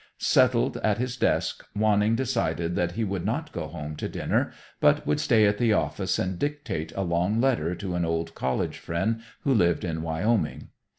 Settled 0.17 0.77
at 0.77 0.97
his 0.97 1.15
desk, 1.15 1.63
Wanning 1.75 2.15
decided 2.15 2.75
that 2.75 2.93
he 2.93 3.03
would 3.03 3.23
not 3.23 3.51
go 3.51 3.67
home 3.67 3.95
to 3.97 4.09
dinner, 4.09 4.51
but 4.79 5.05
would 5.05 5.19
stay 5.19 5.45
at 5.45 5.59
the 5.59 5.73
office 5.73 6.17
and 6.17 6.39
dictate 6.39 6.91
a 6.95 7.03
long 7.03 7.39
letter 7.39 7.75
to 7.75 7.93
an 7.93 8.03
old 8.03 8.33
college 8.33 8.79
friend 8.79 9.21
who 9.41 9.53
lived 9.53 9.83
in 9.85 10.01
Wyoming. 10.01 10.69